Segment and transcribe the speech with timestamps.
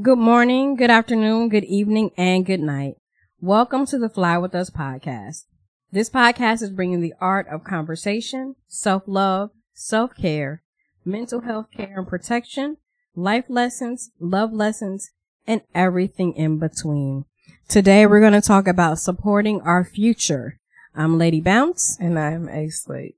[0.00, 2.94] Good morning, good afternoon, good evening, and good night.
[3.42, 5.44] Welcome to the Fly With Us podcast.
[5.90, 10.62] This podcast is bringing the art of conversation, self-love, self-care,
[11.04, 12.78] mental health care and protection,
[13.14, 15.10] life lessons, love lessons,
[15.46, 17.26] and everything in between.
[17.68, 20.58] Today we're going to talk about supporting our future.
[20.94, 21.98] I'm Lady Bounce.
[22.00, 23.16] And I'm A Slate.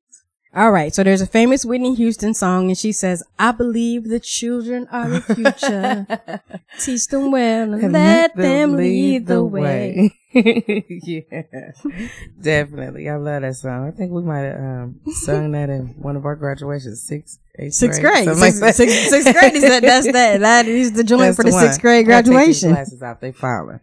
[0.56, 0.94] All right.
[0.94, 5.08] So there's a famous Whitney Houston song and she says, I believe the children are
[5.08, 6.42] the future.
[6.80, 10.12] Teach them well and, let them lead the way.
[10.32, 11.42] yeah,
[12.40, 13.08] definitely.
[13.08, 13.88] I love that song.
[13.88, 17.74] I think we might have um, sung that in one of our graduations, sixth, eighth
[17.74, 18.24] Sixth grade.
[18.26, 18.36] grade.
[18.36, 20.40] Sixth, like sixth- sixth grade is that, that's that.
[20.44, 21.64] That is the joint That's for the one.
[21.64, 22.70] sixth grade Gotta take these graduation.
[22.70, 23.20] Glasses off.
[23.20, 23.80] They falling.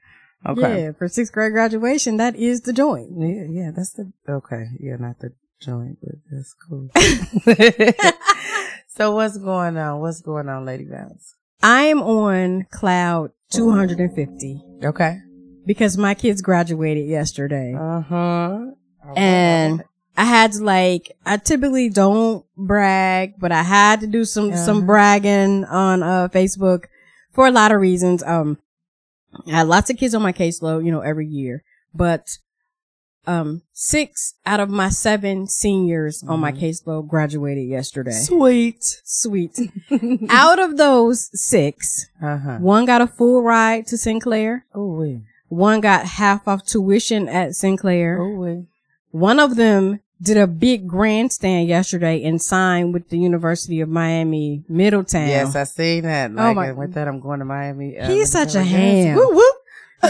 [0.47, 0.83] Okay.
[0.83, 0.91] Yeah.
[0.93, 3.11] For sixth grade graduation, that is the joint.
[3.17, 4.65] Yeah, yeah, that's the okay.
[4.79, 6.89] Yeah, not the joint, but that's cool.
[8.87, 9.99] so what's going on?
[9.99, 11.35] What's going on, Lady Bounce?
[11.63, 15.17] I'm on cloud 250 Okay.
[15.65, 17.75] because my kids graduated yesterday.
[17.77, 18.59] Uh huh.
[19.15, 19.83] and
[20.17, 24.77] I had to like, I typically don't brag, but I had to do some, some
[24.77, 24.85] Uh-huh.
[24.87, 26.85] bragging on, uh, Facebook
[27.31, 28.21] for a lot of reasons.
[28.23, 28.57] Um,
[29.47, 32.37] I had lots of kids on my caseload, you know, every year, but,
[33.27, 36.59] um, six out of my seven seniors on my Mhm.
[36.61, 38.11] caseload graduated yesterday.
[38.11, 39.01] sweet.
[39.03, 39.59] Sweet.
[40.29, 42.57] Out of those six, Uh huh.
[42.59, 44.65] one got a full ride to Sinclair.
[44.73, 45.19] Oh wait.
[45.49, 48.17] One got half off tuition at Sinclair.
[48.19, 48.65] Oh wait.
[49.11, 54.63] One of them did a big grandstand yesterday and signed with the University of Miami
[54.69, 55.27] Middletown.
[55.27, 56.31] Yes, I seen that.
[56.33, 57.97] Like, Oh, my- with that, I'm going to Miami.
[57.97, 59.15] uh, He's such a ham.
[59.17, 59.41] Woo woo.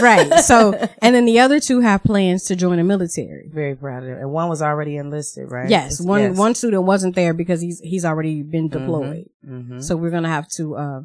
[0.00, 0.40] Right.
[0.40, 3.48] So, and then the other two have plans to join the military.
[3.52, 4.18] Very proud of him.
[4.18, 5.68] And one was already enlisted, right?
[5.68, 6.36] Yes, one Yes.
[6.38, 9.28] one student wasn't there because he's he's already been deployed.
[9.46, 9.80] Mm-hmm.
[9.80, 10.76] So we're gonna have to.
[10.76, 11.00] uh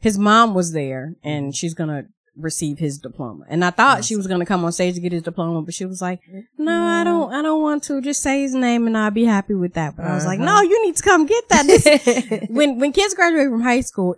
[0.00, 2.04] His mom was there, and she's gonna
[2.36, 3.44] receive his diploma.
[3.48, 5.84] And I thought she was gonna come on stage to get his diploma, but she
[5.86, 6.20] was like,
[6.58, 7.32] "No, I don't.
[7.32, 8.00] I don't want to.
[8.00, 10.60] Just say his name, and I'll be happy with that." But I was like, Uh-huh.
[10.62, 14.16] "No, you need to come get that." When when kids graduate from high school,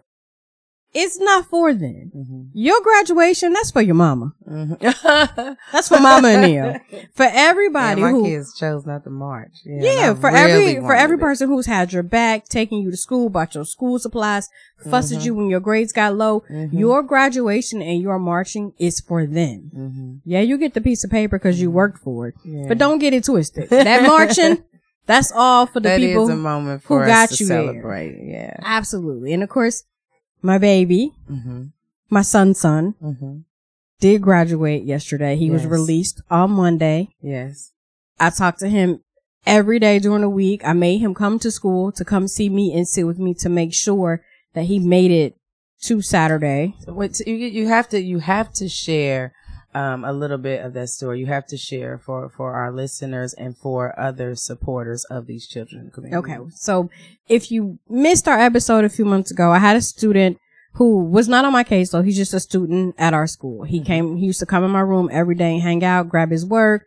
[1.02, 2.10] it's not for them.
[2.16, 2.42] Mm-hmm.
[2.54, 4.32] Your graduation, that's for your mama.
[4.48, 5.52] Mm-hmm.
[5.72, 6.80] That's for mama and them.
[7.14, 9.52] For everybody my who kids chose not to march.
[9.64, 11.20] Yeah, yeah, for really every for every it.
[11.20, 14.48] person who's had your back, taking you to school, bought your school supplies,
[14.90, 15.24] fussed Mhm.
[15.24, 16.72] you when your grades got low, Mhm.
[16.72, 19.70] your graduation and your marching is for them.
[19.76, 20.20] Mhm.
[20.24, 22.66] Yeah, you get the piece of paper because you worked for it, Yeah.
[22.68, 23.68] but don't get it twisted.
[23.70, 24.62] That marching,
[25.06, 26.28] that's all for the That people.
[26.30, 27.62] a moment who for us got you there.
[27.64, 28.14] celebrate.
[28.34, 28.56] Yeah.
[28.62, 29.84] Absolutely, and of course,
[30.46, 31.64] my baby, Mm-hmm.
[32.10, 33.38] my son's son, Mm-hmm.
[34.00, 35.36] did graduate yesterday.
[35.36, 37.08] He was released on Monday.
[37.20, 37.72] Yes.
[38.18, 39.00] I talked to him
[39.46, 40.62] every day during the week.
[40.64, 43.48] I made him come to school to come see me and sit with me to
[43.48, 44.22] make sure
[44.54, 45.34] that he made it
[45.82, 46.74] to Saturday.
[46.86, 49.32] Wait, you you have to you have to share
[49.76, 51.20] um, a little bit of that story.
[51.20, 55.92] You have to share for for our listeners and for other supporters of these children.
[56.14, 56.38] Okay.
[56.54, 56.88] So
[57.28, 60.38] if you missed our episode a few months ago, I had a student
[60.72, 63.64] who was not on my case, so he's just a student at our school.
[63.64, 66.30] He came, he used to come in my room every day and hang out, grab
[66.30, 66.84] his work,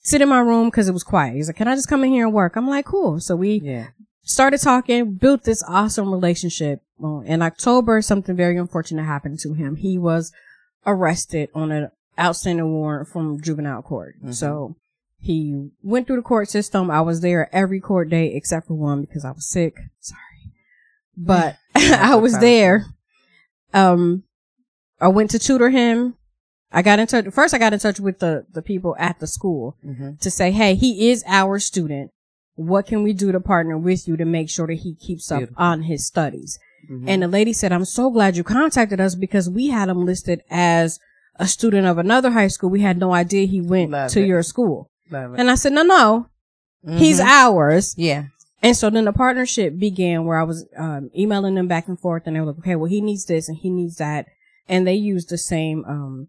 [0.00, 1.34] sit in my room because it was quiet.
[1.34, 2.56] He's like, can I just come in here and work?
[2.56, 3.20] I'm like, cool.
[3.20, 3.88] So we Yeah.
[4.24, 6.80] started talking, built this awesome relationship.
[6.98, 9.76] Well, in October, something very unfortunate happened to him.
[9.76, 10.30] He was
[10.86, 14.14] arrested on an outstanding warrant from juvenile court.
[14.24, 14.34] Mhm.
[14.34, 14.76] So
[15.20, 16.90] he went through the court system.
[16.90, 19.76] I was there every court day except for one because I was sick.
[20.00, 20.20] Sorry.
[21.16, 22.86] But I was there.
[23.72, 24.24] Um,
[25.00, 26.14] I went to tutor him.
[26.72, 27.26] I got in touch.
[27.32, 30.16] First, I got in touch with the, the people at the school Mm-hmm.
[30.20, 32.10] to say, Hey, he is our student.
[32.56, 35.40] What can we do to partner with you to make sure that he keeps up
[35.40, 35.62] Beautiful.
[35.62, 36.58] on his studies?
[36.90, 37.08] Mm-hmm.
[37.08, 40.42] And the lady said, I'm so glad you contacted us because we had him listed
[40.50, 40.98] as
[41.36, 42.70] a student of another high school.
[42.70, 44.26] We had no idea he went Love to it.
[44.26, 44.90] your school.
[45.10, 45.40] Love it.
[45.40, 46.28] And I said, no, no,
[46.86, 47.24] he's Mhm.
[47.26, 47.94] ours.
[47.96, 48.24] yeah.
[48.62, 52.22] And so then the partnership began where I was um, emailing them back and forth
[52.26, 54.26] and they were like, okay, well, he needs this and he needs that.
[54.68, 56.28] And they used the same, um,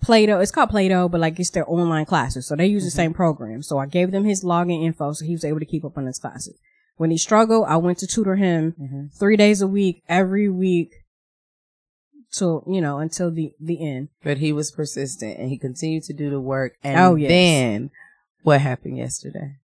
[0.00, 0.38] Plato.
[0.40, 2.46] It's called Plato, but like it's their online classes.
[2.46, 3.02] So they use the Mhm.
[3.02, 3.62] same program.
[3.62, 6.06] So I gave them his login info so he was able to keep up on
[6.06, 6.56] his classes.
[6.96, 9.06] When he struggled, I went to tutor him Mm-hmm.
[9.16, 10.92] three days a week, every week
[12.32, 14.08] till, you know, until the, the end.
[14.22, 16.74] But he was persistent and he continued to do the work.
[16.84, 17.28] And Oh, yes.
[17.30, 17.90] then
[18.42, 19.56] what happened yesterday?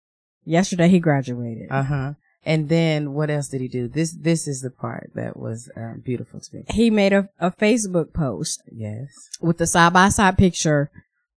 [0.45, 1.69] Yesterday he graduated.
[1.71, 2.13] Uh huh.
[2.47, 3.89] And then what else did he do?
[3.89, 6.65] This this is the part that was um, beautiful to me.
[6.69, 9.09] he made a, a Facebook post Yes.
[9.41, 10.91] with the side by side picture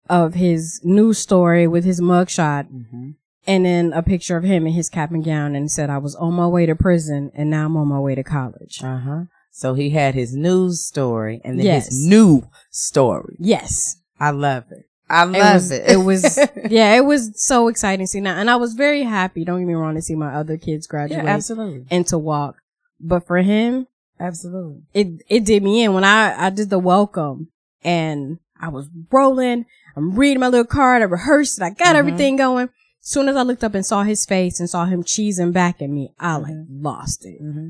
[0.09, 3.09] of his news story with his mugshot Mm-hmm.
[3.45, 6.15] and then a picture of him in his cap and gown and said, I was
[6.15, 8.79] on my way to prison and now I'm on my way to college.
[8.83, 9.21] Uh huh.
[9.57, 11.85] So he had his news story and then Yes.
[11.87, 13.37] his new story.
[13.39, 13.95] Yes.
[14.19, 14.85] I love it.
[15.09, 15.91] I love it was, it.
[15.91, 18.37] it was, yeah, it was so exciting to see that.
[18.37, 21.23] And I was very happy, don't get me wrong, to see my other kids graduate.
[21.23, 21.85] yeah, absolutely.
[21.89, 22.57] and to walk.
[22.99, 23.87] But for him,
[24.19, 24.81] Absolutely.
[24.93, 27.47] it, it did me in when I, I did the welcome
[27.81, 29.65] and I was rolling.
[29.95, 31.01] I'm reading my little card.
[31.01, 31.63] I rehearsed it.
[31.63, 31.99] I got Mhm.
[31.99, 32.65] everything going.
[33.01, 35.81] As soon as I looked up and saw his face and saw him cheesing back
[35.81, 36.65] at me, I like Mhm.
[36.83, 37.41] lost it.
[37.41, 37.69] Mm-hmm.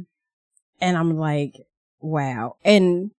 [0.82, 1.54] And I'm like,
[2.00, 2.56] wow.
[2.64, 3.12] And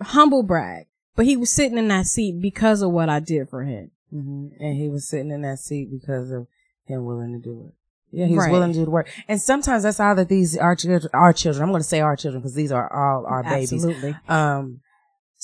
[0.00, 0.86] humble brag,
[1.16, 3.90] but he was sitting in that seat because of what I did for him.
[4.10, 6.46] hmm And he was sitting in that seat because of
[6.84, 7.74] him willing to do it.
[8.16, 8.52] Yeah, he was Right.
[8.52, 9.08] willing to do the work.
[9.26, 11.62] And sometimes that's all that these our children, our children.
[11.64, 13.72] I'm going to say our children because these are all our babies.
[13.72, 14.14] Absolutely.
[14.28, 14.80] Um,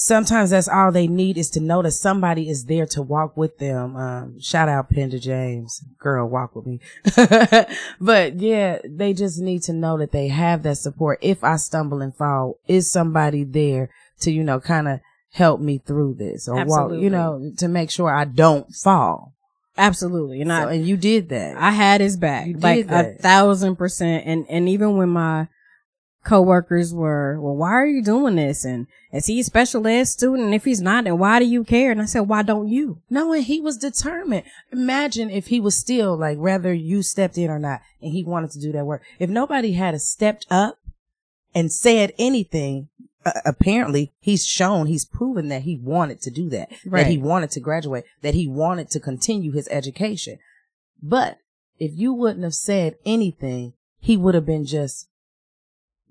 [0.02, 3.58] sometimes that's all they need is to know that somebody is there to walk with
[3.58, 3.94] them.
[3.96, 6.80] Um, shout out Penda James, girl, walk with me.
[8.00, 11.18] but yeah, they just need to know that they have that support.
[11.20, 15.00] If I stumble and fall, is somebody there to, you know, kind of
[15.32, 19.34] help me through this or walk, you know, to make sure I don't fall.
[19.76, 20.40] Absolutely.
[20.40, 21.58] And So- I, and you did that.
[21.58, 24.24] I had his back, You did like a thousand percent.
[24.26, 25.48] And, and even when my
[26.24, 28.64] coworkers were, well, why are you doing this?
[28.64, 30.44] And is he a special ed student?
[30.46, 31.90] And if he's not, then why do you care?
[31.90, 33.00] And I said, why don't you?
[33.08, 34.44] No, and he was determined.
[34.70, 38.50] Imagine if he was still like, whether you stepped in or not, and he wanted
[38.52, 39.02] to do that work.
[39.18, 40.78] If nobody had stepped up
[41.54, 42.88] and said anything,
[43.24, 47.50] uh, apparently he's shown, he's proven that he wanted to do that, that he wanted
[47.52, 50.38] to graduate, that he wanted to continue his education.
[51.02, 51.38] But
[51.78, 55.08] if you wouldn't have said anything, he would have been just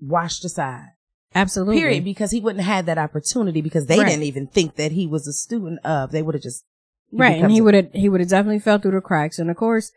[0.00, 0.88] washed aside.
[1.34, 1.80] Absolutely.
[1.80, 2.04] Period.
[2.04, 4.08] Because he wouldn't have had that opportunity because they Right.
[4.08, 6.10] didn't even think that he was a student of.
[6.10, 6.64] They would have just
[7.12, 7.42] Right.
[7.42, 9.38] And he would have, he would have definitely fell through the cracks.
[9.38, 9.90] And of course,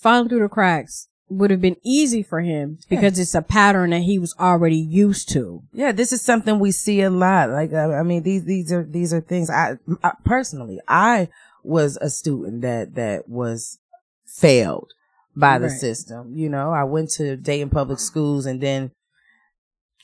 [0.00, 4.02] falling through the cracks would have been easy for him because it's a pattern that
[4.02, 5.62] he was already used to.
[5.72, 7.50] Yeah, this is something we see a lot.
[7.50, 11.28] Like, uh, I mean, these, these are, these are things I, I personally, I
[11.62, 13.78] was a student that, that was
[14.26, 14.92] failed
[15.34, 15.78] by the Right.
[15.80, 16.32] system.
[16.34, 18.90] You know, I went to Dayton public schools and then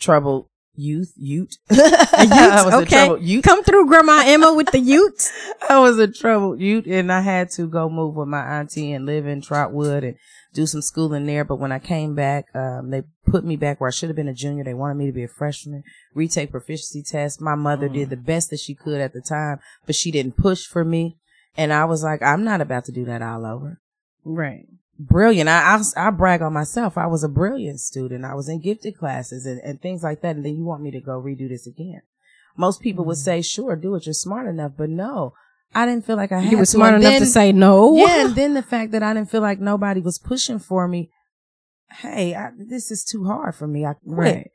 [0.00, 1.56] troubled youth, ute.
[1.70, 2.86] I was a okay.
[2.86, 3.44] troubled youth.
[3.44, 5.30] Come through Grandma Emma with the Utes.
[5.68, 9.04] I was a troubled youth and I had to go move with my auntie and
[9.06, 10.16] live in Trotwood and
[10.54, 11.44] do some schooling there.
[11.44, 14.28] But when I came back, um, they put me back where I should have been
[14.28, 14.64] a junior.
[14.64, 15.82] They wanted me to be a freshman,
[16.14, 17.40] retake proficiency test.
[17.40, 17.94] My mother Mm.
[17.94, 21.18] did the best that she could at the time, but she didn't push for me.
[21.56, 23.80] And I was like, I'm not about to do that all over.
[24.24, 24.66] Right.
[25.08, 25.48] Brilliant.
[25.48, 26.98] I, I, I brag on myself.
[26.98, 28.24] I was a brilliant student.
[28.26, 30.36] I was in gifted classes and, and things like that.
[30.36, 32.02] And then you want me to go redo this again.
[32.56, 33.08] Most people Mm.
[33.08, 34.04] would say, sure, do it.
[34.04, 34.72] You're smart enough.
[34.76, 35.32] But no,
[35.74, 37.96] I didn't feel like I had He was smart And enough to say no.
[37.96, 41.10] yeah, and then the fact that I didn't feel like nobody was pushing for me.
[41.90, 43.86] Hey, I, this is too hard for me.
[43.86, 44.04] I quit.
[44.16, 44.50] Right.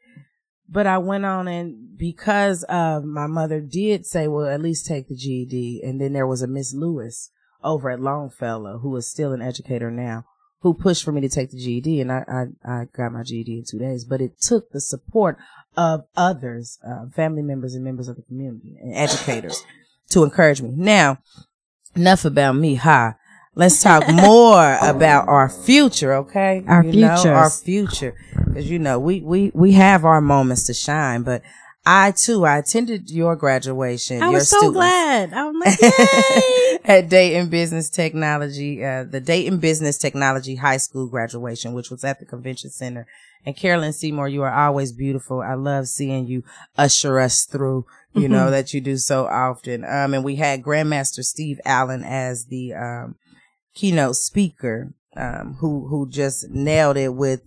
[0.70, 5.08] But I went on and because uh, my mother did say, well, at least take
[5.08, 5.82] the GED.
[5.84, 7.32] And then there was a Miss Lewis
[7.64, 10.26] over at Longfellow who is still an educator now
[10.66, 12.02] who pushed for me to take the GED.
[12.02, 15.38] And I, I, I got my GED in two days, but it took the support
[15.78, 19.64] of others, uh, family members and members of the community and educators
[20.10, 20.72] to encourage me.
[20.76, 21.20] Now,
[21.96, 23.14] enough about me, huh?
[23.54, 26.64] Let's talk more about our future, okay?
[26.68, 28.16] Our future, our future.
[28.52, 31.44] Cause you know, we, we, we have our moments to shine, but
[31.86, 34.24] I too, I attended your graduation.
[34.24, 34.78] I your was so students.
[34.78, 35.34] glad.
[35.34, 35.92] I'm like, yay.
[36.88, 42.20] at Dayton Business Technology, uh, the Dayton Business Technology High School graduation, which was at
[42.20, 43.08] the convention center.
[43.46, 45.42] And Carolyn Seymour, you are always beautiful.
[45.42, 46.44] I love seeing you
[46.78, 49.84] usher us through, you know, that you do so often.
[49.84, 53.16] Um, and we had Grandmaster Steve Allen as the, um,
[53.76, 57.42] keynote speaker, um, who, who just nailed it with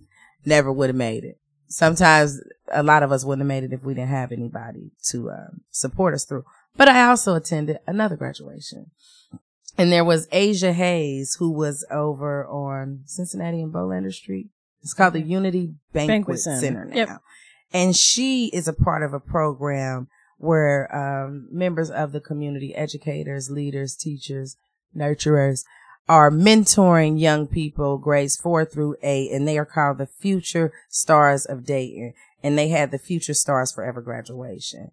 [0.45, 1.37] never would have made it.
[1.67, 2.41] Sometimes
[2.71, 5.61] a lot of us wouldn't have made it if we didn't have anybody to, um,
[5.69, 6.45] support us through.
[6.77, 8.91] But I also attended another graduation.
[9.77, 14.49] And there was Asia Hayes, who was over on Cincinnati and Bolander Street.
[14.81, 16.85] It's called the Unity Banquet, Banquet Center, Center.
[16.85, 16.95] now.
[16.95, 17.21] Yep.
[17.71, 20.07] And she is a part of a program
[20.37, 24.57] where um, members of the community, educators, leaders, teachers,
[24.95, 25.63] nurturers,
[26.07, 31.45] are mentoring young people grades four through eight, and they are called the Future Stars
[31.45, 32.13] of Dayton.
[32.41, 34.91] And they had the Future Stars Forever graduation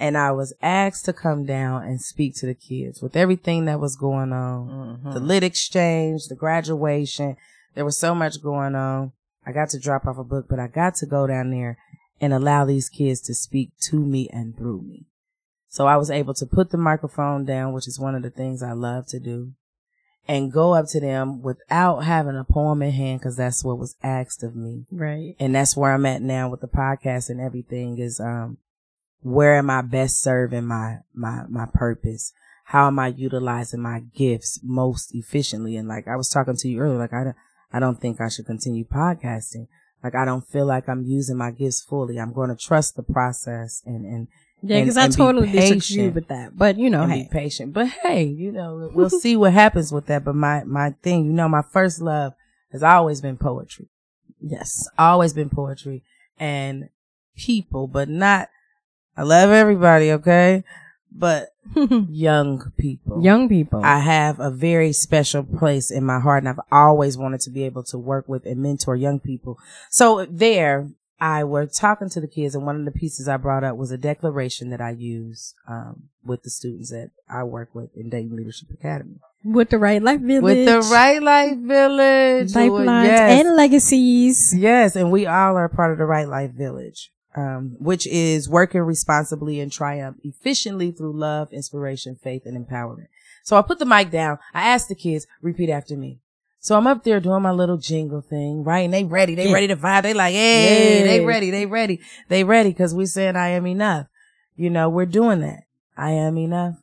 [0.00, 3.80] and I was asked to come down and speak to the kids with everything that
[3.80, 5.00] was going on.
[5.12, 7.36] The lit exchange, the graduation.
[7.74, 9.12] There was so much going on.
[9.46, 11.78] I got to drop off a book, but I got to go down there
[12.20, 15.06] and allow these kids to speak to me and through me.
[15.68, 18.62] So I was able to put the microphone down, which is one of the things
[18.62, 19.52] I love to do,
[20.26, 23.96] and go up to them without having a poem in hand because that's what was
[24.02, 24.86] asked of me.
[24.90, 25.34] Right.
[25.38, 28.58] And that's where I'm at now with the podcast and everything is, um,
[29.22, 32.32] where am I best serving my, my, my purpose?
[32.64, 35.76] How am I utilizing my gifts most efficiently?
[35.76, 37.36] And like I was talking to you earlier, like I don't,
[37.72, 39.68] I don't think I should continue podcasting.
[40.04, 42.18] Like I don't feel like I'm using my gifts fully.
[42.18, 44.28] I'm going to trust the process and, and,
[44.62, 46.56] Yeah, because I totally disagree with that.
[46.56, 47.72] But you know, hey, be patient.
[47.72, 50.24] But hey, you know, we'll see what happens with that.
[50.24, 52.34] But my, my thing, you know, my first love
[52.70, 53.88] has always been poetry.
[54.40, 56.04] yes, Always been poetry
[56.38, 56.90] and
[57.36, 58.50] people, but not,
[59.18, 60.62] I love everybody, okay?
[61.10, 63.20] But young people.
[63.22, 63.82] young people.
[63.84, 67.64] I have a very special place in my heart and I've always wanted to be
[67.64, 69.58] able to work with and mentor young people.
[69.90, 73.64] So there, I were talking to the kids and one of the pieces I brought
[73.64, 77.90] up was a declaration that I use, um, with the students that I work with
[77.96, 79.16] in Dayton Leadership Academy.
[79.44, 82.54] with the write life village, With the Write Life Village.
[82.54, 83.44] lifelines yes.
[83.44, 84.54] and legacies.
[84.56, 88.80] Yes, and we all are part of the Write Life Village, um, which is working
[88.80, 93.06] responsibly and triumph efficiently through love, inspiration, faith, and empowerment.
[93.44, 94.38] So I put the mic down.
[94.52, 96.18] I asked the kids, repeat after me.
[96.58, 98.80] So I'm up there doing my little jingle thing, right?
[98.80, 99.36] And they ready.
[99.36, 99.52] They Yeah.
[99.54, 100.02] ready to vibe.
[100.02, 101.50] They like, hey, they ready.
[101.52, 102.00] They ready.
[102.28, 104.08] They ready because we saying I am enough.
[104.56, 105.62] You know, we're doing that.
[105.96, 106.74] I am enough.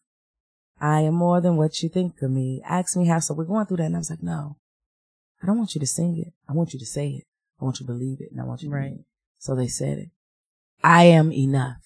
[0.80, 2.62] I am more than what you think of me.
[2.66, 3.20] Ask me how.
[3.20, 3.88] So we're going through that.
[3.88, 4.56] And I was like, no,
[5.44, 6.32] I don't want you to sing it.
[6.48, 7.26] I want you to say it.
[7.60, 8.32] I want you to believe it.
[8.32, 9.00] And I want you to Right.
[9.38, 10.10] So they said it.
[10.86, 11.82] I am enough.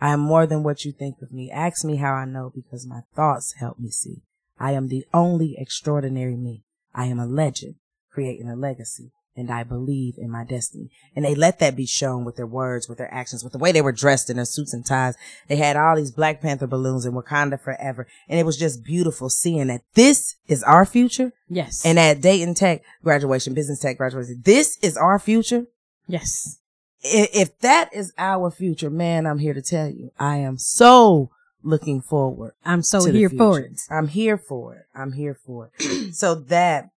[0.00, 1.50] I am more than what you think of me.
[1.50, 4.22] Ask me how I know because my thoughts help me see.
[4.58, 6.64] I am the only extraordinary me.
[6.94, 7.74] I am a legend
[8.10, 10.88] creating a legacy and I believe in my destiny.
[11.14, 13.72] And they let that be shown with their words, with their actions, with the way
[13.72, 15.16] they were dressed in their suits and ties.
[15.48, 18.06] They had all these Black Panther balloons in Wakanda forever.
[18.26, 21.32] And it was just beautiful seeing that this is our future.
[21.46, 25.66] Yes, And at Dayton Tech graduation, business tech graduation, this is our future.
[26.08, 26.56] yes,
[27.02, 31.30] If that is our future, man, I'm here to tell you, I am so
[31.62, 33.80] looking forward I'm so here for it.
[33.90, 34.86] I'm here for it.
[34.94, 36.14] I'm here for it.
[36.14, 36.90] so that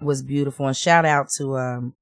[0.00, 0.66] was beautiful.
[0.66, 1.94] And shout out to um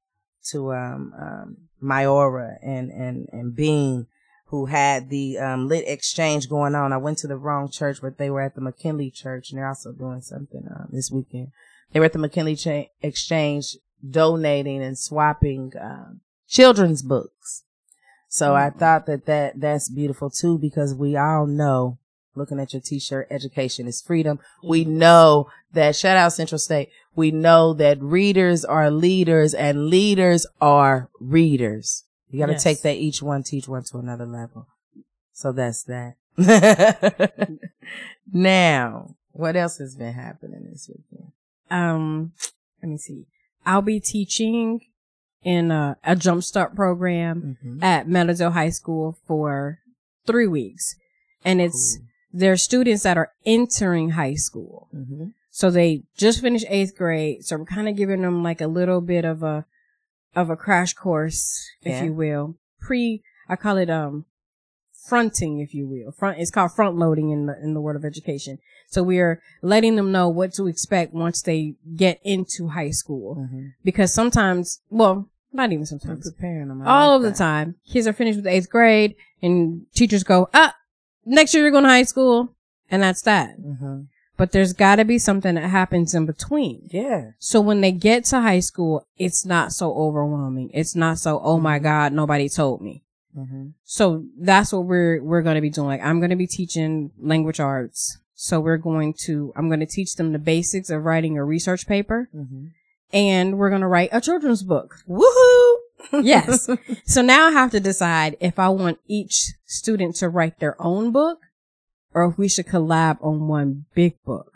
[0.50, 4.06] to um um Myora and and and Bean
[4.46, 6.92] who had the um lit exchange going on.
[6.92, 9.68] I went to the wrong church, but they were at the McKinley Church and they're
[9.68, 11.52] also doing something um, this weekend.
[11.92, 13.76] They were at the McKinley cha- exchange
[14.08, 16.20] donating and swapping um
[16.52, 17.64] children's books.
[18.28, 21.98] So I thought that, that that's beautiful too because we all know
[22.34, 24.38] looking at your t-shirt education is freedom.
[24.62, 26.88] We know that shout out Central State.
[27.14, 32.04] We know that readers are leaders and leaders are readers.
[32.30, 32.64] You got to Yes.
[32.64, 34.66] take that each one teach one to another level.
[35.34, 36.16] So that's that.
[38.32, 41.32] now, what else has been happening this weekend?
[41.70, 42.32] Um,
[42.82, 43.26] let me see.
[43.66, 44.80] I'll be teaching
[45.44, 47.82] in a, a jumpstart program Mm-hmm.
[47.82, 49.78] at Meadowdale High School for
[50.26, 50.94] three weeks,
[51.44, 51.98] and it's
[52.32, 54.88] they're students that are entering high school.
[54.94, 55.26] Mm-hmm.
[55.50, 57.44] So they just finished eighth grade.
[57.44, 59.66] So we're kind of giving them like a little bit of a,
[60.34, 62.04] of a crash course, if Yeah.
[62.04, 62.56] you will.
[62.80, 64.24] Pre, I call it, um,
[65.06, 66.12] fronting, if you will.
[66.12, 68.58] Front, it's called front loading in the, in the world of education.
[68.88, 73.36] So we are letting them know what to expect once they get into high school.
[73.36, 73.66] Mm-hmm.
[73.84, 76.82] Because sometimes, well, not even I'm sometimes, preparing them.
[76.82, 80.48] I all like of the time, kids are finished with eighth grade and teachers go,
[80.54, 80.74] ah,
[81.24, 82.54] next year you're going to high school.
[82.90, 83.58] And that's that.
[83.58, 84.02] Mm-hmm.
[84.36, 86.88] But there's got to be something that happens in between.
[86.90, 87.30] Yeah.
[87.38, 90.70] So when they get to high school, it's not so overwhelming.
[90.74, 93.02] It's not so, oh my God, nobody told me.
[93.36, 93.68] Mm-hmm.
[93.84, 95.88] So that's what we're, we're going to be doing.
[95.88, 98.18] Like I'm going to be teaching language arts.
[98.34, 101.86] So we're going to, I'm going to teach them the basics of writing a research
[101.86, 102.66] paper Mm-hmm.
[103.12, 104.96] And we're going to write a children's book.
[105.08, 105.74] Woohoo!
[106.22, 106.68] Yes.
[107.04, 111.12] So now I have to decide if I want each student to write their own
[111.12, 111.38] book
[112.14, 114.52] or if we should collab on one big book.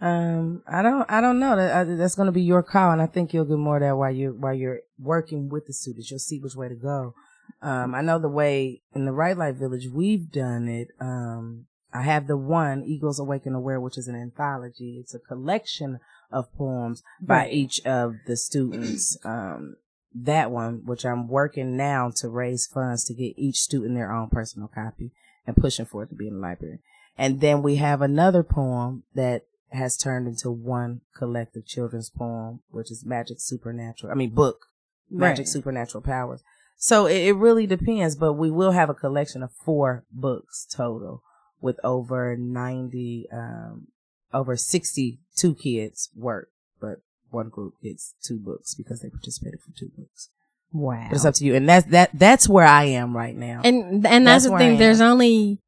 [0.00, 1.56] Um, I don't, I don't know.
[1.56, 3.82] That uh, that's going to be your call, and I think you'll get more of
[3.82, 6.10] that while you're, while you're working with the students.
[6.10, 7.14] You'll see which way to go.
[7.60, 10.88] Um, I know the way in the Write Life Village we've done it.
[11.00, 14.98] Um, I have the one Eagles Awaken Aware, which is an anthology.
[15.00, 16.00] It's a collection
[16.32, 17.52] of poems by Right.
[17.52, 19.16] each of the students.
[19.24, 19.76] Um,
[20.12, 24.28] that one, which I'm working now to raise funds to get each student their own
[24.28, 25.12] personal copy
[25.46, 26.80] and pushing for it to be in the library.
[27.16, 32.90] And then we have another poem that has turned into one collective children's poem, which
[32.90, 34.10] is Magic Supernatural.
[34.10, 34.66] I mean, book,
[35.08, 35.48] Magic Right.
[35.48, 36.42] Supernatural Powers.
[36.76, 41.22] So it, it really depends, but we will have a collection of four books total
[41.60, 43.86] with over 90, um,
[44.32, 46.48] over 62 kids work,
[46.80, 46.96] but
[47.30, 50.28] one group gets two books because they participated for two books.
[50.72, 51.06] Wow.
[51.08, 51.54] But it's up to you.
[51.54, 53.60] And that's, that, that's where I am right now.
[53.64, 54.78] And and that's, That's the thing.
[54.78, 55.58] There's only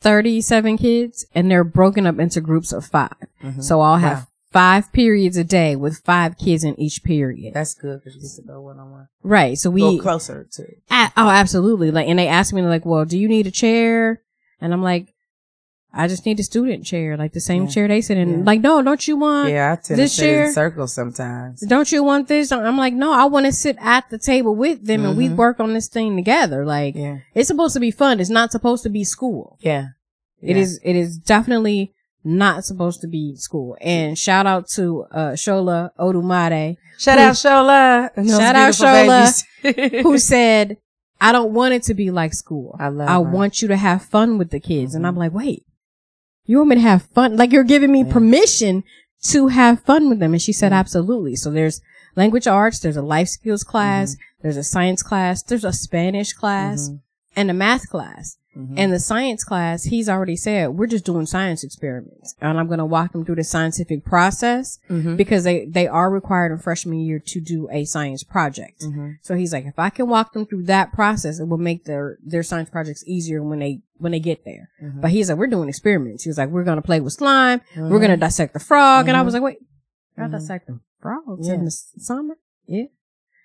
[0.00, 3.10] thirty seven kids, and they're broken up into groups of 5
[3.42, 3.62] Mhm.
[3.62, 4.26] So I'll have Wow.
[4.52, 7.54] five periods a day with five kids in each period.
[7.54, 9.08] That's good because you get to go one on one.
[9.22, 9.56] right.
[9.56, 9.98] So Go we.
[10.00, 10.64] closer to.
[10.90, 11.90] Oh, absolutely.
[11.92, 14.22] Like, and they asked me like, "Well, do you need a chair?"
[14.60, 15.14] And I'm like,
[15.92, 17.68] "I just need a student chair, like the same Yeah.
[17.70, 18.44] chair they sit in." Yeah.
[18.44, 19.50] Like, no, don't you want?
[19.50, 21.60] Yeah, I tend this to sit chair- in circles sometimes.
[21.62, 22.52] Don't you want this?
[22.52, 25.36] I'm like, no, I want to sit at the table with them and we Mhm.
[25.36, 26.64] work on this thing together.
[26.64, 27.18] Like, Yeah.
[27.34, 28.20] it's supposed to be fun.
[28.20, 29.56] It's not supposed to be school.
[29.60, 29.86] Yeah.
[30.42, 30.80] It is.
[30.82, 31.92] It is definitely
[32.24, 33.76] not supposed to be school.
[33.80, 38.10] And shout out to uh Shola Odumare Shout Who- out Shola.
[38.28, 39.42] Shout out Shola,
[40.02, 40.76] who said,
[41.20, 42.76] "I don't want it to be like school.
[42.78, 45.18] I love I want you to have fun with the kids." And I'm Mhm.
[45.18, 45.64] like, wait,
[46.52, 47.36] you want me to have fun?
[47.36, 48.84] Like you're giving me permission
[49.24, 50.32] to have fun with them?
[50.32, 51.36] And she said, absolutely.
[51.36, 51.80] So there's
[52.16, 54.42] language arts, there's a life skills class, Mm-hmm.
[54.42, 57.00] there's a science class, there's a Spanish class, Mhm.
[57.36, 58.36] and a math class.
[58.56, 58.74] Mhm.
[58.76, 62.34] And the science class, he's already said, we're just doing science experiments.
[62.40, 65.16] And I'm going to walk them through the scientific process Mhm.
[65.16, 68.80] because they, they are required in freshman year to do a science project.
[68.82, 69.18] Mhm.
[69.22, 72.18] So he's like, if I can walk them through that process, it will make their,
[72.24, 74.68] their science projects easier when they, when they get there.
[74.82, 75.00] Mhm.
[75.00, 76.24] But he's like, we're doing experiments.
[76.24, 77.60] He was like, we're going to play with slime.
[77.76, 77.98] We're Mhm.
[77.98, 79.06] going to dissect the frog.
[79.08, 79.24] And I Mhm.
[79.26, 79.58] was like, wait,
[80.18, 81.54] I dissect the frogs Yeah.
[81.54, 82.34] in the summer?
[82.66, 82.84] Yeah.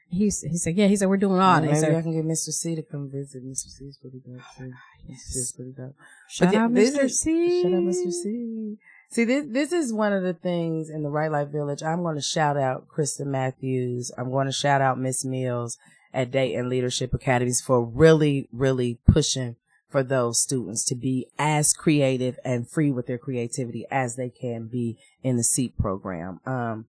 [0.10, 1.96] He, he said, yeah, he said, we're doing all Maybe that.
[1.96, 2.52] I can get Mr.
[2.52, 3.44] C to come visit.
[3.46, 3.68] Mr.
[3.68, 4.72] C is pretty dope too.
[5.10, 5.18] Mr.
[5.20, 5.96] C is pretty dope.
[6.30, 7.04] shout out this Mr.
[7.04, 7.62] is- C.
[7.64, 8.12] Shout out Mr.
[8.12, 8.78] C.
[9.10, 11.84] See, this this is one of the things in the Write Life Village.
[11.84, 14.12] I'm going to shout out Kristen Matthews.
[14.18, 15.78] I'm going to shout out Miss Mills
[16.14, 19.56] at Dayton Leadership Academies for really, really pushing
[19.90, 24.68] for those students to be as creative and free with their creativity as they can
[24.68, 26.40] be in the SEEP program.
[26.46, 26.86] Um,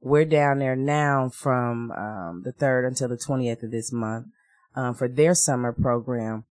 [0.00, 4.26] we're down there now from um, the 3rd until the 20th of this month
[4.74, 6.44] um, for their summer program.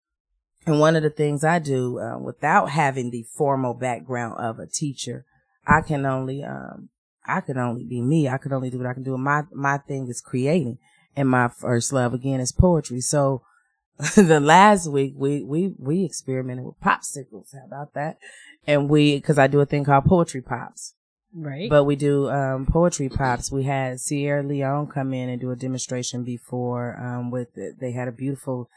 [0.65, 4.65] And one of the things I do uh, without having the formal background of a
[4.65, 5.25] teacher,
[5.67, 6.89] I can only um,
[7.27, 8.27] I can only be me.
[8.27, 9.15] I can only do what I can do.
[9.17, 10.79] My my thing is creating,
[11.15, 13.01] and my first love again is poetry.
[13.01, 13.43] So
[14.15, 17.53] the last week we we we experimented with popsicles.
[17.53, 18.17] How about that?
[18.65, 20.95] And we because I do a thing called poetry pops.
[21.35, 21.69] Right.
[21.69, 23.51] But we do um, poetry pops.
[23.51, 26.97] We had Sierra Leone come in and do a demonstration before.
[26.97, 28.69] Um, with they had a beautiful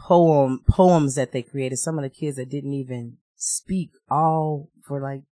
[0.00, 1.76] poem poems that they created.
[1.76, 5.22] Some of the kids that didn't even speak all for like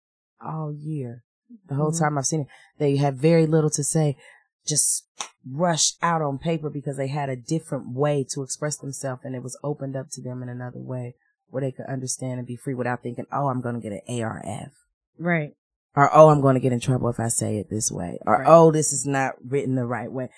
[0.40, 1.24] all year.
[1.68, 1.98] The whole Mhm.
[1.98, 2.46] time I've seen it,
[2.78, 4.16] they had very little to say.
[4.64, 5.08] Just
[5.48, 9.42] rushed out on paper because they had a different way to express themselves, and it
[9.42, 11.14] was opened up to them in another way
[11.50, 14.22] where they could understand and be free without thinking, "Oh, I'm going to get an
[14.22, 14.72] ARF."
[15.18, 15.54] right.
[15.96, 18.38] Or oh, I'm going to get in trouble if I say it this way, or
[18.38, 18.46] Right.
[18.46, 20.28] oh, this is not written the right way.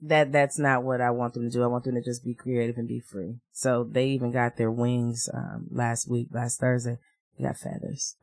[0.00, 1.62] That that's not what I want them to do.
[1.62, 3.36] I want them to just be creative and be free.
[3.52, 6.98] So they even got their wings um, last week, last Thursday.
[7.38, 8.16] They got feathers.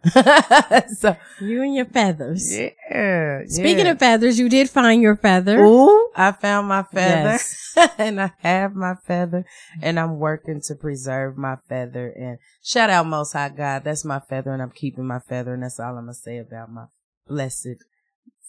[0.99, 2.55] so You and your feathers.
[2.57, 3.41] yeah.
[3.47, 3.91] Speaking yeah.
[3.91, 5.59] of feathers, you did find your feather.
[5.63, 7.77] Ooh, I found my feather Yes.
[7.97, 9.45] and I have my feather
[9.81, 13.83] and I'm working to preserve my feather and shout out most high God.
[13.83, 16.37] That's my feather and I'm keeping my feather and that's all I'm going to say
[16.37, 16.85] about my
[17.27, 17.83] blessed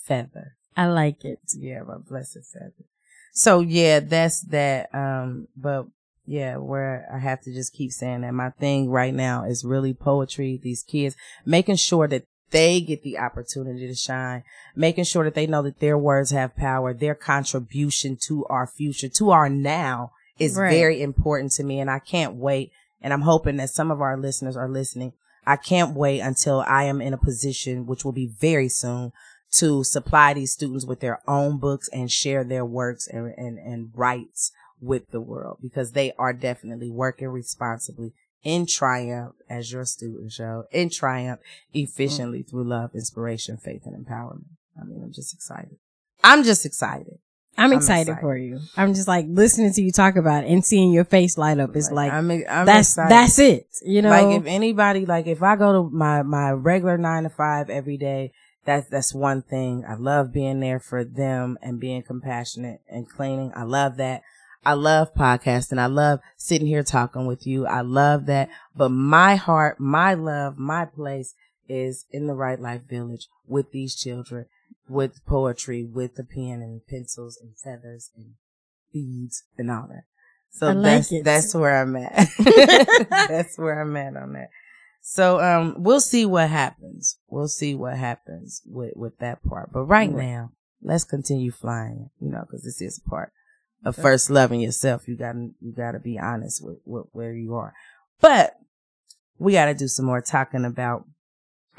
[0.04, 0.56] feather.
[0.76, 1.40] I like it.
[1.56, 2.84] Yeah, my blessed feather.
[3.32, 4.94] So yeah, that's that.
[4.94, 5.86] Um, but
[6.30, 9.92] yeah, where I have to just keep saying that my thing right now is really
[9.92, 10.60] poetry.
[10.62, 14.44] These kids making sure that they get the opportunity to shine,
[14.76, 19.08] making sure that they know that their words have power, their contribution to our future,
[19.08, 20.70] to our now is Right.
[20.70, 21.80] very important to me.
[21.80, 22.70] And I can't wait.
[23.02, 25.14] And I'm hoping that some of our listeners are listening.
[25.44, 29.10] I can't wait until I am in a position, which will be very soon,
[29.54, 33.90] to supply these students with their own books and share their works and, and, and
[33.96, 38.12] rights with the world because they are definitely working responsibly
[38.42, 41.40] in triumph as your student show in triumph
[41.72, 42.50] efficiently mm.
[42.50, 44.44] through love, inspiration, faith, and empowerment.
[44.80, 45.76] I mean, I'm just excited.
[46.22, 47.18] I'm just excited.
[47.58, 48.20] I'm I'm excited, excited.
[48.20, 48.60] for you.
[48.76, 51.74] I'm just like listening to you talk about it and seeing your face light up.
[51.74, 53.10] It's like, I'm, I'm that's excited.
[53.10, 53.66] that's it.
[53.82, 57.28] You know, like if anybody like if I go to my my regular nine to
[57.28, 58.32] five every day,
[58.64, 59.84] that's that's one thing.
[59.86, 63.52] I love being there for them and being compassionate and cleaning.
[63.54, 64.22] I love that.
[64.64, 65.78] I love podcasting.
[65.78, 67.66] I love sitting here talking with you.
[67.66, 68.50] I love that.
[68.76, 71.34] But my heart, my love, my place
[71.68, 74.46] is in the Write Life Village with these children,
[74.88, 78.34] with poetry, with the pen and pencils and feathers and
[78.92, 80.02] beads and all that.
[80.52, 81.24] So like that's it.
[81.24, 82.28] that's where I'm at.
[83.28, 84.50] that's where I'm at on that.
[85.00, 87.16] So um, we'll see what happens.
[87.28, 89.72] We'll see what happens with with that part.
[89.72, 90.26] But right Right.
[90.26, 92.10] now, let's continue flying.
[92.20, 93.32] You know, because this is a part
[93.84, 95.08] of first loving yourself.
[95.08, 97.72] You got to you got to be honest with, with where you are.
[98.20, 98.56] But
[99.38, 101.06] we got to do some more talking about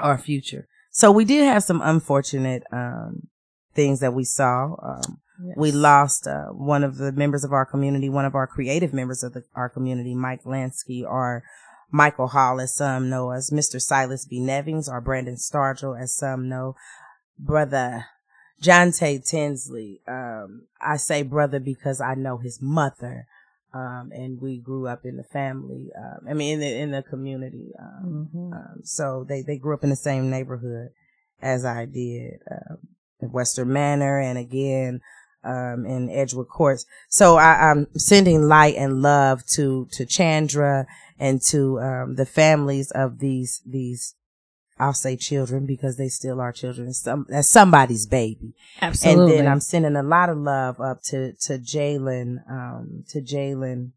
[0.00, 0.66] our future.
[0.90, 3.28] So we did have some unfortunate um
[3.74, 4.74] things that we saw.
[4.82, 5.20] Um,
[5.56, 9.22] we lost uh, one of the members of our community, one of our creative members
[9.22, 11.42] of the, our community, Mike Lansky, our,
[11.90, 13.80] Michael Hall, as some know as Mr.
[13.80, 14.40] Silas B.
[14.40, 16.76] Nevings, or Brandon Stargell, as some know,
[17.38, 18.06] brother
[18.60, 20.00] John Tay Tinsley.
[20.06, 23.26] Um, I say brother because I know his mother,
[23.74, 25.90] um, and we grew up in the family.
[25.96, 27.72] Um, I mean, in the in the community.
[27.78, 28.52] Um, Mhm.
[28.52, 30.90] um, so they, they grew up in the same neighborhood
[31.40, 32.78] as I did, um,
[33.20, 35.00] in Western Manor and again,
[35.42, 36.86] um, in Edgewood Courts.
[37.08, 40.86] So I, I'm sending light and love to, to Chandra
[41.18, 44.14] and to, um, the families of these, these,
[44.82, 46.92] I'll say children because they still are children.
[46.92, 48.54] Some, that's somebody's baby.
[48.80, 49.36] Absolutely.
[49.36, 53.92] And then I'm sending a lot of love up to, to Jalen, um, to Jalen,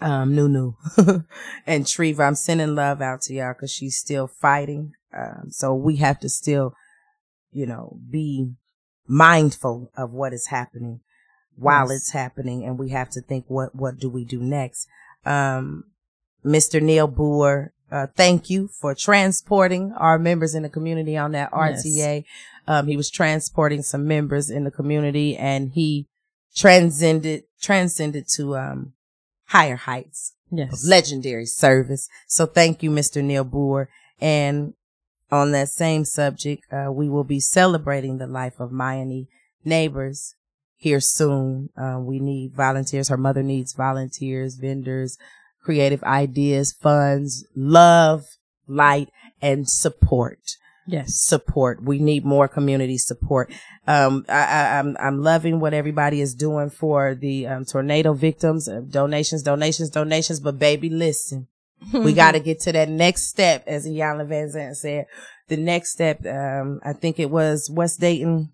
[0.00, 0.74] um, Nunu
[1.66, 2.26] and Treva.
[2.28, 4.92] I'm sending love out to y'all cause she's still fighting.
[5.12, 6.74] Um, so we have to still,
[7.50, 8.52] you know, be
[9.08, 11.00] mindful of what is happening
[11.56, 11.96] while Yes.
[12.02, 12.64] it's happening.
[12.64, 14.86] And we have to think, what, what do we do next?
[15.26, 15.84] Um,
[16.44, 16.80] Mr.
[16.80, 21.86] Neil Boer, uh, thank you for transporting our members in the community on that Yes.
[21.86, 22.24] RTA.
[22.66, 26.06] Um, he was transporting some members in the community and he
[26.54, 28.92] transcended, transcended to, um,
[29.46, 30.86] higher heights yes.
[30.86, 32.08] legendary service.
[32.26, 33.22] So thank you, Mr.
[33.22, 33.88] Neil Boer.
[34.20, 34.74] And
[35.30, 39.28] on that same subject, uh, we will be celebrating the life of Mayani
[39.64, 40.34] neighbors
[40.76, 41.70] here soon.
[41.76, 43.08] Uh, we need volunteers.
[43.08, 45.18] Her mother needs volunteers, vendors,
[45.68, 48.24] creative ideas, funds, love,
[48.66, 49.10] light,
[49.42, 50.56] and support
[50.88, 51.20] yes.
[51.20, 51.82] support.
[51.82, 53.52] We need more community support.
[53.86, 58.66] Um, I, I, I'm, I'm loving what everybody is doing for the um, tornado victims.
[58.66, 60.40] Uh, donations, donations, donations.
[60.40, 61.48] But baby, listen,
[61.92, 65.04] we got to get to that next step, as Iyanla Vanzant said.
[65.48, 68.52] The next step, um, I think it was West Dayton.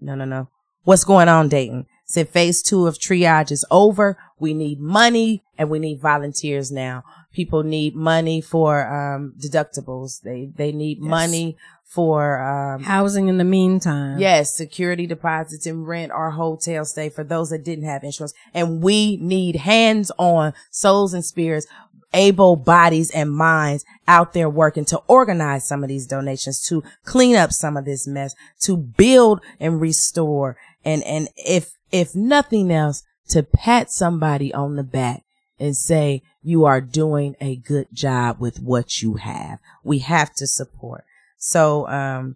[0.00, 0.48] No, no, no.
[0.84, 1.86] What's going on, Dayton?
[2.06, 4.18] Said phase two of triage is over.
[4.38, 7.02] We need money and we need volunteers now.
[7.32, 10.20] People need money for um, deductibles.
[10.22, 11.08] They they need Yes.
[11.10, 14.18] money for um, Housing in the meantime.
[14.18, 18.34] Yes, security deposits and rent or hotel stay for those that didn't have insurance.
[18.52, 21.66] And we need hands on souls and spirits,
[22.12, 27.36] able bodies and minds out there working to organize some of these donations, to clean
[27.36, 30.56] up some of this mess, to build and restore.
[30.84, 35.22] And, and if, if nothing else, to pat somebody on the back
[35.60, 39.60] and say, you are doing a good job with what you have.
[39.84, 41.04] We have to support.
[41.38, 42.34] So, um,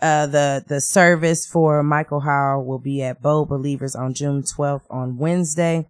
[0.00, 4.84] uh, the, the service for Michael Howe will be at Bold Believers on June 12th
[4.88, 5.88] on Wednesday.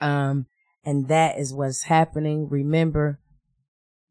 [0.00, 0.46] Um,
[0.82, 2.48] and that is what's happening.
[2.48, 3.18] Remember,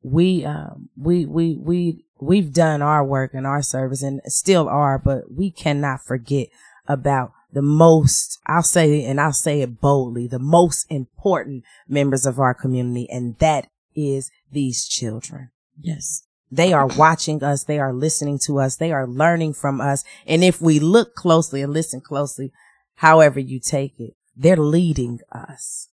[0.04, 5.00] we, um, we, we, we, we've done our work and our service and still are,
[5.00, 6.50] but we cannot forget
[6.88, 12.40] about the most, I'll say, and I'll say it boldly, the most important members of
[12.40, 13.08] our community.
[13.10, 15.52] And that is these children.
[15.80, 16.24] Yes.
[16.52, 17.64] They are watching us.
[17.64, 18.76] They are listening to us.
[18.76, 20.04] They are learning from us.
[20.28, 22.52] And if we look closely and listen closely,
[22.96, 25.90] however you take it, they're leading us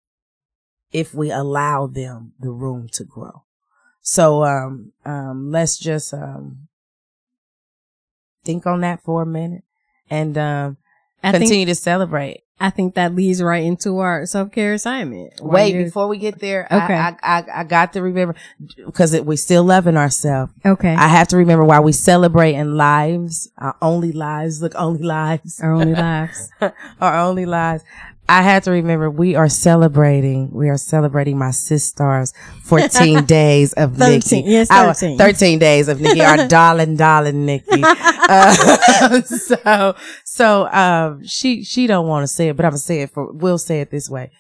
[0.93, 3.45] if we allow them the room to grow.
[4.01, 6.69] So, um, um, let's just, um,
[8.45, 9.65] think on that for a minute
[10.09, 10.77] and, um,
[11.23, 12.45] I continue think to celebrate.
[12.61, 15.41] I think that leads right into our self care assignment.
[15.41, 16.95] Wait, before we get there, Okay.
[16.95, 18.35] I, I, I, I got to remember
[18.85, 20.53] because we still loving ourselves.
[20.67, 25.03] okay, I have to remember while we celebrate in lives, our only lives, look, only
[25.03, 26.51] lives, our only lives.
[27.01, 27.85] our only lives.
[28.31, 33.97] I had to remember we are celebrating, we are celebrating my sister's 14 days of
[33.97, 34.51] 13, Nikki.
[34.51, 35.17] yes, Our 13.
[35.19, 37.83] 13 days of Nikki, our darling, darling Nikki.
[38.31, 42.85] Uh, so, so, um, she, she don't want to say it, but I'm going to
[42.85, 44.31] say it for, we'll say it this way.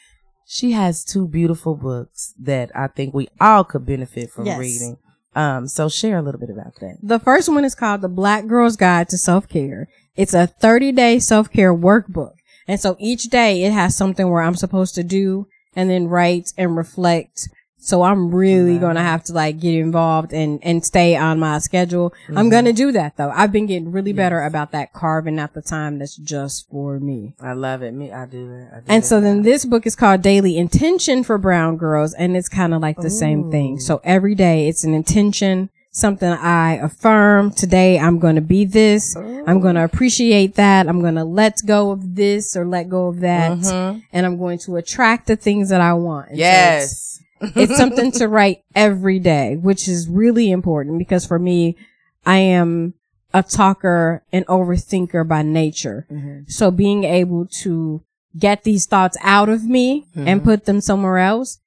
[0.47, 4.59] She has two beautiful books that I think we all could benefit from Yes.
[4.59, 4.99] reading.
[5.35, 6.99] Um, so share a little bit about that.
[7.03, 9.89] The first one is called The Black Girl's Guide to Self Care.
[10.17, 12.33] It's a 30 day self care workbook.
[12.69, 16.53] And so each day it has something where I'm supposed to do and then write
[16.59, 17.49] and reflect
[17.81, 18.81] So I'm really Right.
[18.81, 22.13] going to have to like get involved and, and stay on my schedule.
[22.29, 22.51] I'm Mhm.
[22.51, 23.31] going to do that though.
[23.35, 27.35] I've been getting really better about that carving out the time that's just for me.
[27.41, 27.93] I love it.
[27.95, 28.69] Me, I do that.
[28.73, 32.13] I do And that so then this book is called Daily Intention for Brown Girls
[32.15, 33.79] and it's kind of like the same thing.
[33.79, 37.51] So every day it's an intention, something I affirm.
[37.51, 39.17] Today I'm going to be this.
[39.17, 40.89] I'm going to appreciate that.
[40.89, 43.53] I'm going to let go of this or let go of that.
[43.59, 44.03] Mhm.
[44.13, 46.29] And I'm going to attract the things that I want.
[46.31, 47.57] And so it's- Yes.
[47.57, 51.77] it's something to write every day, which is really important because for me,
[52.27, 52.95] I am
[53.35, 56.07] a talker and overthinker by nature.
[56.11, 56.51] Mhm.
[56.51, 58.03] So being able to
[58.39, 60.45] get these thoughts out of me and Mhm.
[60.45, 61.59] put them somewhere else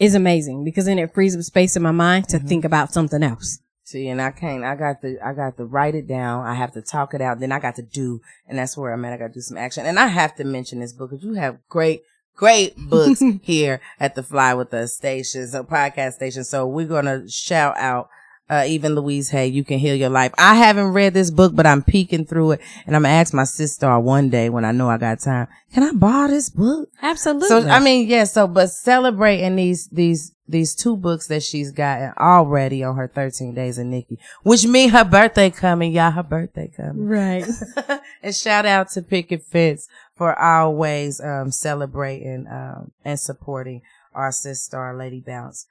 [0.00, 2.48] is amazing because then it frees up space in my mind to Mhm.
[2.48, 3.60] think about something else.
[3.84, 4.64] See, and I can't.
[4.64, 5.18] I got to.
[5.24, 6.46] I got to write it down.
[6.46, 7.40] I have to talk it out.
[7.40, 9.12] Then I got to do, and that's where I'm at.
[9.12, 9.84] I got to do some action.
[9.84, 12.02] And I have to mention this book because you have great,
[12.36, 16.44] great books here at the Fly with Us station, so podcast station.
[16.44, 18.08] So we're gonna shout out.
[18.50, 20.32] Uh, even Louise Hay, you can heal your life.
[20.36, 23.44] I haven't read this book, but I'm peeking through it, and I'm gonna ask my
[23.44, 25.46] sister one day when I know I got time.
[25.72, 26.88] Can I borrow this book?
[27.00, 27.48] Absolutely.
[27.48, 28.24] So I mean, yeah.
[28.24, 33.54] So, but celebrating these these these two books that she's gotten already on her 13
[33.54, 36.10] days of Nikki, which mean her birthday coming, y'all.
[36.10, 37.06] Her birthday coming.
[37.06, 37.44] right.
[38.22, 39.86] and shout out to Picket Fence
[40.16, 43.82] for always um celebrating um and supporting
[44.12, 45.66] our sister, our Lady Bounce,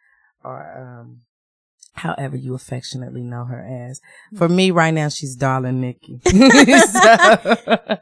[0.46, 1.22] or um
[2.00, 4.02] however you affectionately know her as.
[4.36, 6.22] For me right now, she's Darling Nikki.
[6.90, 7.38] So,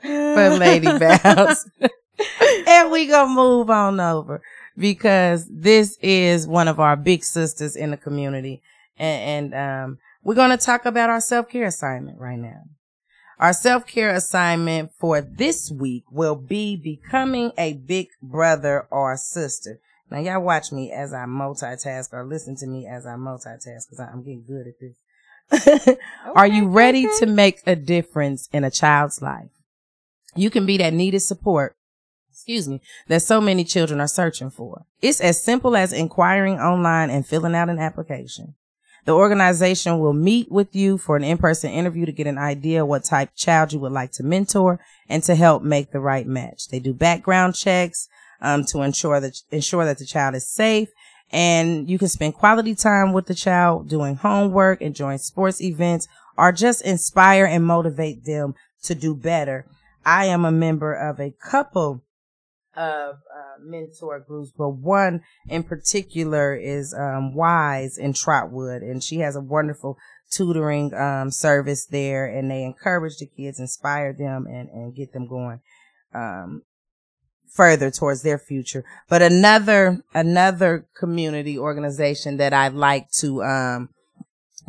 [0.04, 1.70] for Lady Bounce.
[2.68, 4.42] and we gonna move on over
[4.78, 8.62] because this is one of our big sisters in the community.
[8.98, 12.62] And, and um, we're gonna talk about our self-care assignment right now.
[13.40, 19.80] Our self-care assignment for this week will be becoming a big brother or sister.
[20.10, 24.00] Now y'all watch me as I multitask or listen to me as I multitask because
[24.00, 25.98] I'm getting good at this.
[26.36, 29.50] Are you ready to make a difference in a child's life?
[30.36, 31.76] You can be that needed support,
[32.32, 34.86] excuse me, that so many children are searching for.
[35.02, 38.56] It's as simple as inquiring online and filling out an application.
[39.06, 43.06] The organization will meet with you for an in-person interview to get an idea what
[43.06, 46.68] type child you would like to mentor and to help make the right match.
[46.68, 48.10] They do background checks
[48.42, 50.90] um, to ensure that ensure that the child is safe,
[51.32, 56.52] and you can spend quality time with the child doing homework, enjoying sports events, or
[56.52, 59.66] just inspire and motivate them to do better.
[60.06, 62.04] I am a member of a couple
[62.76, 69.18] of uh, mentor groups, but one in particular is um, Wise in Trotwood, and she
[69.18, 69.98] has a wonderful
[70.30, 75.28] tutoring um, service there, and they encourage the kids, inspire them, and and get them
[75.28, 75.60] going
[76.14, 76.62] um,
[77.58, 78.86] further towards their future.
[79.10, 83.90] But another another community organization that I'd like to um,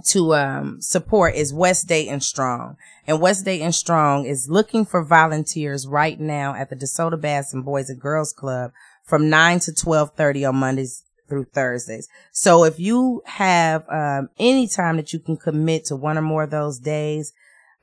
[0.07, 2.77] to um, support is West Dayton Strong.
[3.07, 7.65] And West Dayton Strong is looking for volunteers right now at the DeSoto Bass and
[7.65, 8.73] Boys and Girls Club
[9.05, 12.09] from 9 to 12:30 on Mondays through Thursdays.
[12.33, 16.45] So if you have um, any time that you can commit to one or more
[16.45, 17.35] of those days,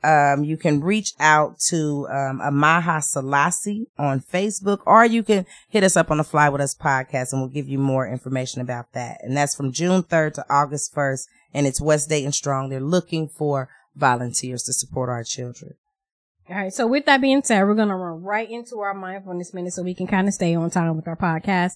[0.05, 5.83] um, you can reach out to um, Amaha Sellassie on Facebook, or you can hit
[5.83, 8.93] us up on the Fly With Us podcast, and we'll give you more information about
[8.93, 9.19] that.
[9.23, 12.69] And that's from June 3rd to August 1st, and it's West Dayton Strong.
[12.69, 15.73] They're looking for volunteers to support our children.
[16.49, 16.73] All right.
[16.73, 19.81] So with that being said, we're going to run right into our mindfulness minute so
[19.81, 21.73] we can kind of stay on time with our podcast.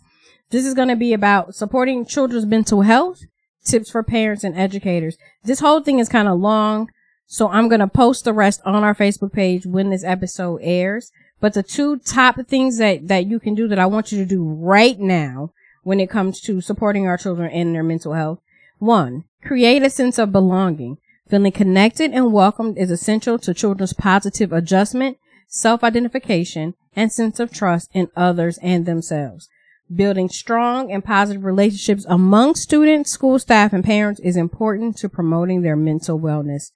[0.51, 3.21] This is going to be about supporting children's mental health,
[3.63, 5.17] tips for parents and educators.
[5.43, 6.89] This whole thing is kind of long.
[7.31, 11.11] So I'm going to post the rest on our Facebook page when this episode airs.
[11.39, 14.25] But the two top things that, that you can do that I want you to
[14.25, 18.39] do right now when it comes to supporting our children and their mental health.
[18.79, 20.97] One, create a sense of belonging.
[21.29, 27.91] Feeling connected and welcomed is essential to children's positive adjustment, self-identification, and sense of trust
[27.93, 29.49] in others and themselves.
[29.95, 35.61] Building strong and positive relationships among students, school staff, and parents is important to promoting
[35.61, 36.71] their mental wellness.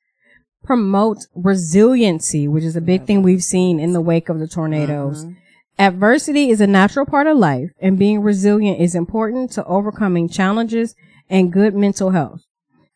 [0.63, 5.25] Promote resiliency, which is a big thing we've seen in the wake of the tornadoes.
[5.25, 5.33] Mm-hmm.
[5.79, 10.95] Adversity is a natural part of life, and being resilient is important to overcoming challenges
[11.29, 12.43] and good mental health.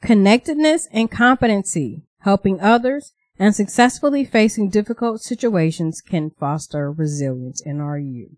[0.02, 7.98] Connectedness and competency, helping others, and successfully facing difficult situations can foster resilience in our
[7.98, 8.38] youth.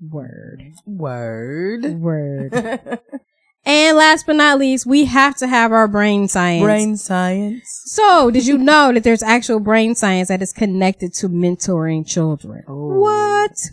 [0.00, 0.72] Word.
[0.84, 1.84] Word.
[1.84, 3.00] Word.
[3.66, 6.62] and last but not least, we have to have our brain science.
[6.62, 7.82] Brain science.
[7.86, 12.64] So, did you know that there's actual brain science that is connected to mentoring children?
[12.68, 12.98] Oh.
[13.00, 13.70] What?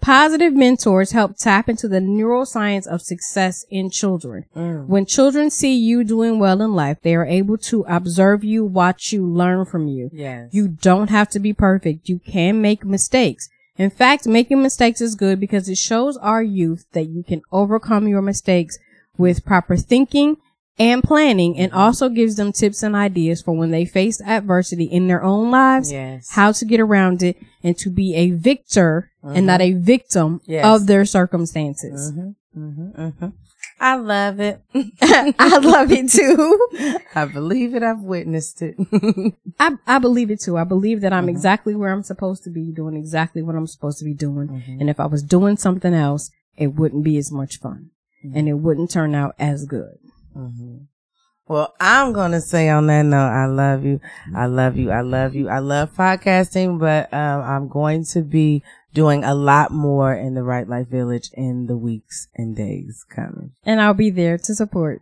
[0.00, 4.44] Positive mentors help tap into the neuroscience of success in children.
[4.56, 4.86] Mm.
[4.86, 9.12] When children see you doing well in life, they are able to observe you, watch
[9.12, 10.08] you, learn from you.
[10.12, 10.50] Yes.
[10.52, 12.08] You don't have to be perfect.
[12.08, 13.48] You can make mistakes.
[13.76, 18.08] In fact, making mistakes is good because it shows our youth that you can overcome
[18.08, 18.78] your mistakes
[19.18, 20.36] with proper thinking
[20.78, 25.08] and planning and also gives them tips and ideas for when they face adversity in
[25.08, 26.30] their own lives, Yes.
[26.30, 30.64] how to get around it and to be a victor and not a victim Yes.
[30.64, 32.12] of their circumstances.
[32.12, 33.28] Mm-hmm, mm-hmm, mm-hmm.
[33.80, 34.60] I love it.
[35.02, 36.58] I love it too.
[37.14, 37.82] I believe it.
[37.84, 38.74] I've witnessed it.
[39.60, 40.56] I, I believe it too.
[40.58, 41.28] I believe that I'm Mm-hmm.
[41.30, 44.48] exactly where I'm supposed to be, doing exactly what I'm supposed to be doing.
[44.48, 44.80] Mm-hmm.
[44.80, 47.90] And if I was doing something else, it wouldn't be as much fun
[48.24, 48.36] Mm-hmm.
[48.36, 49.96] and it wouldn't turn out as good.
[51.46, 54.00] Well, I'm going to say on that note, I love you.
[54.36, 54.90] I love you.
[54.90, 55.48] I love you.
[55.48, 60.42] I love podcasting, but um, I'm going to be doing a lot more in the
[60.42, 63.52] Write Life Village in the weeks and days coming.
[63.64, 65.00] And I'll be there to support.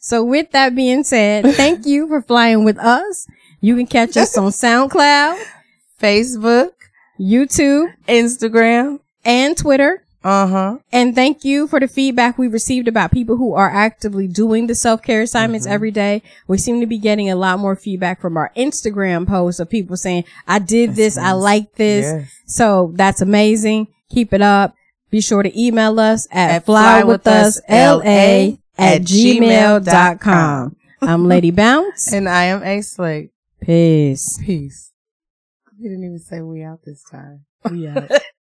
[0.00, 3.26] So with that being said, thank you for flying with us.
[3.60, 5.42] You can catch us on SoundCloud,
[6.00, 6.72] Facebook,
[7.20, 8.98] YouTube, Instagram.
[9.24, 10.03] and Twitter.
[10.24, 10.78] Uh huh.
[10.90, 14.74] And thank you for the feedback we received about people who are actively doing the
[14.74, 16.22] self-care assignments every day.
[16.48, 19.98] We seem to be getting a lot more feedback from our Instagram posts of people
[19.98, 21.18] saying, I did this.
[21.18, 22.06] I like this.
[22.06, 22.40] Yes.
[22.46, 23.88] So that's amazing.
[24.08, 24.74] Keep it up.
[25.10, 30.76] Be sure to email us at, At flywithusla at gmail.com.
[31.02, 32.12] I'm Lady Bounce.
[32.12, 33.30] And I am A Slate.
[33.60, 34.38] Peace.
[34.42, 34.90] Peace.
[35.78, 37.44] You didn't even say we out this time.
[37.70, 38.10] We out.